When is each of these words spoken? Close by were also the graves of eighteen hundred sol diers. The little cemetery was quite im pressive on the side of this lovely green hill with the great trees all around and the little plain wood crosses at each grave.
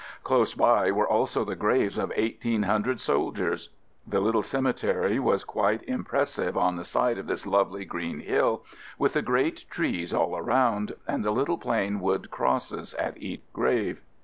Close 0.23 0.55
by 0.55 0.89
were 0.91 1.07
also 1.07 1.45
the 1.45 1.55
graves 1.55 1.95
of 1.99 2.11
eighteen 2.15 2.63
hundred 2.63 2.99
sol 2.99 3.31
diers. 3.31 3.67
The 4.07 4.19
little 4.19 4.41
cemetery 4.41 5.19
was 5.19 5.43
quite 5.43 5.87
im 5.87 6.03
pressive 6.03 6.57
on 6.57 6.75
the 6.75 6.83
side 6.85 7.19
of 7.19 7.27
this 7.27 7.45
lovely 7.45 7.85
green 7.85 8.21
hill 8.21 8.65
with 8.97 9.13
the 9.13 9.21
great 9.21 9.65
trees 9.69 10.11
all 10.11 10.35
around 10.35 10.93
and 11.07 11.23
the 11.23 11.29
little 11.29 11.59
plain 11.59 11.99
wood 11.99 12.31
crosses 12.31 12.95
at 12.95 13.15
each 13.17 13.43
grave. 13.53 14.01